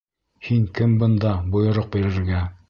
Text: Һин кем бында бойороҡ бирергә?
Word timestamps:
Һин 0.47 0.63
кем 0.79 0.95
бында 1.03 1.35
бойороҡ 1.57 1.89
бирергә? 1.99 2.43